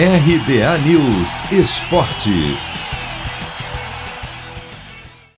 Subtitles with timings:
[0.00, 2.30] RBA News Esporte.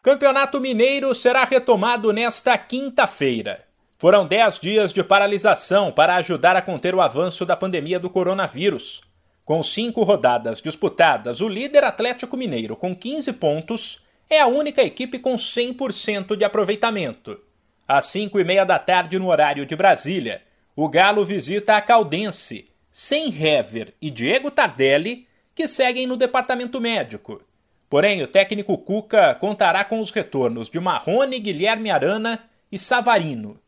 [0.03, 3.65] Campeonato Mineiro será retomado nesta quinta-feira.
[3.97, 9.01] Foram 10 dias de paralisação para ajudar a conter o avanço da pandemia do coronavírus.
[9.47, 15.19] Com cinco rodadas disputadas, o líder Atlético Mineiro, com 15 pontos, é a única equipe
[15.19, 17.41] com 100% de aproveitamento.
[17.89, 20.43] Às 5 e meia da tarde, no horário de Brasília,
[20.77, 27.41] o Galo visita a Caldense, sem Hever e Diego Tardelli, que seguem no departamento médico.
[27.89, 33.59] Porém, o técnico Cuca contará com os retornos de Marrone, Guilherme Arana e Savarino.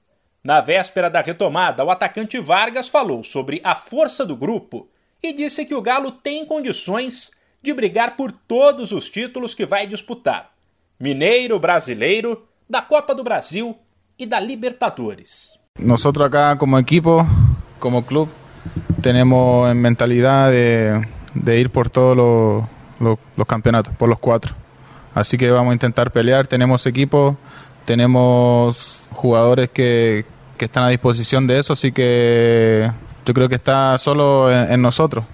[0.44, 4.88] Na véspera da retomada, o atacante Vargas falou sobre a força do grupo
[5.22, 7.30] e disse que o Galo tem condições
[7.62, 10.50] de brigar por todos os títulos que vai disputar:
[10.98, 13.78] Mineiro, Brasileiro, da Copa do Brasil
[14.18, 15.58] e da Libertadores.
[15.78, 17.24] Nós acá como equipo,
[17.78, 18.32] como clube,
[19.00, 22.16] tenemos mentalidad de, ir por todos
[22.98, 24.54] los, campeonatos, por los cuatro.
[25.14, 26.46] Así que vamos a intentar pelear.
[26.46, 27.36] Tenemos equipo,
[27.84, 30.24] tenemos jugadores que,
[30.58, 32.88] están a disposición de eso, así que
[33.26, 35.24] yo creo que está solo en, en nosotros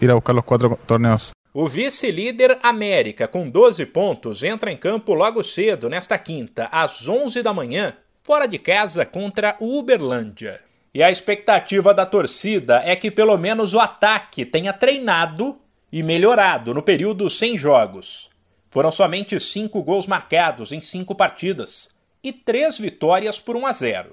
[0.00, 1.32] ir a buscar los cuatro torneos.
[1.52, 7.42] O vice-líder América, com 12 pontos, entra em campo logo cedo, nesta quinta, às 11
[7.42, 10.67] da manhã, fora de casa contra o Uberlândia.
[10.94, 15.56] E a expectativa da torcida é que pelo menos o ataque tenha treinado
[15.92, 18.30] e melhorado no período sem jogos.
[18.70, 21.90] Foram somente cinco gols marcados em cinco partidas
[22.22, 24.10] e três vitórias por 1 a 0.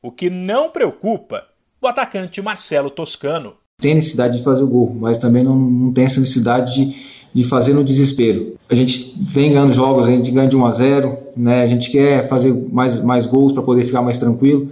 [0.00, 1.44] O que não preocupa
[1.80, 3.54] o atacante Marcelo Toscano.
[3.78, 6.96] Tem necessidade de fazer o gol, mas também não, não tem essa necessidade de,
[7.34, 8.56] de fazer no desespero.
[8.68, 11.62] A gente vem ganhando jogos, a gente ganha de 1 a 0, né?
[11.62, 14.70] A gente quer fazer mais, mais gols para poder ficar mais tranquilo.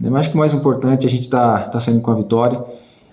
[0.00, 0.08] Né?
[0.08, 2.64] Mas acho que o mais importante é a gente tá, tá saindo com a vitória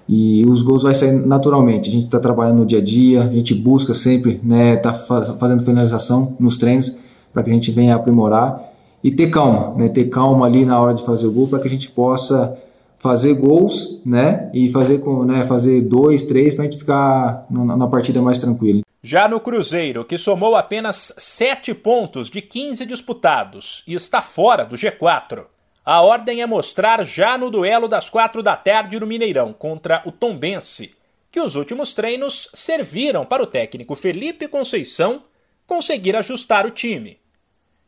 [0.07, 1.89] e os gols vai sair naturalmente.
[1.89, 5.63] A gente está trabalhando no dia a dia, a gente busca sempre, né, tá fazendo
[5.63, 6.95] finalização nos treinos
[7.33, 8.71] para que a gente venha aprimorar
[9.03, 11.67] e ter calma, né, ter calma ali na hora de fazer o gol para que
[11.67, 12.57] a gente possa
[12.99, 17.87] fazer gols, né, e fazer com, né, fazer dois, três para a gente ficar na
[17.87, 18.81] partida mais tranquila.
[19.03, 24.75] Já no Cruzeiro, que somou apenas 7 pontos de 15 disputados e está fora do
[24.75, 25.43] G4,
[25.89, 30.11] a ordem é mostrar já no duelo das quatro da tarde no Mineirão contra o
[30.11, 30.91] Tombense,
[31.31, 35.21] que os últimos treinos serviram para o técnico Felipe Conceição
[35.65, 37.17] conseguir ajustar o time.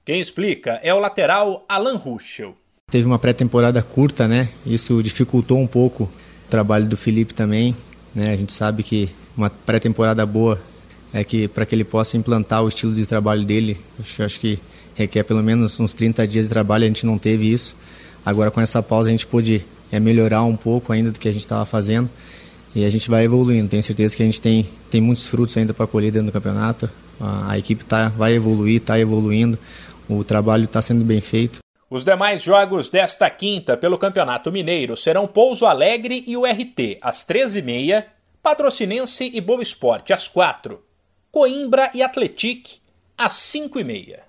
[0.06, 2.56] Quem explica é o lateral Alan Ruschel.
[2.90, 4.48] Teve uma pré-temporada curta, né?
[4.66, 7.76] Isso dificultou um pouco o trabalho do Felipe também.
[8.16, 8.32] Né?
[8.32, 10.58] A gente sabe que uma pré-temporada boa
[11.14, 13.78] é que para que ele possa implantar o estilo de trabalho dele,
[14.18, 14.58] eu acho que
[15.00, 17.76] requer pelo menos uns 30 dias de trabalho, a gente não teve isso.
[18.26, 21.32] Agora com essa pausa a gente pôde é, melhorar um pouco ainda do que a
[21.32, 22.10] gente estava fazendo
[22.76, 23.70] e a gente vai evoluindo.
[23.70, 26.90] Tenho certeza que a gente tem, tem muitos frutos ainda para colher dentro do campeonato.
[27.20, 29.58] A, a equipe tá, vai evoluir, está evoluindo,
[30.08, 31.60] o trabalho está sendo bem feito.
[31.90, 37.26] Os demais jogos desta quinta pelo Campeonato Mineiro serão Pouso Alegre e o RT às
[37.26, 38.06] 13h30,
[38.44, 40.80] Patrocinense e Boa Esporte às 4
[41.32, 42.80] Coimbra e Atletique
[43.18, 44.29] às 5h30.